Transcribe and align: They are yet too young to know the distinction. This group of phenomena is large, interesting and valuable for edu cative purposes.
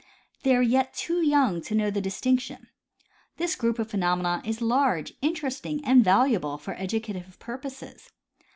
They 0.41 0.55
are 0.55 0.63
yet 0.63 0.95
too 0.95 1.21
young 1.21 1.61
to 1.61 1.75
know 1.75 1.91
the 1.91 2.01
distinction. 2.01 2.69
This 3.37 3.55
group 3.55 3.77
of 3.77 3.91
phenomena 3.91 4.41
is 4.43 4.59
large, 4.59 5.13
interesting 5.21 5.85
and 5.85 6.03
valuable 6.03 6.57
for 6.57 6.73
edu 6.73 6.99
cative 7.01 7.37
purposes. 7.37 8.09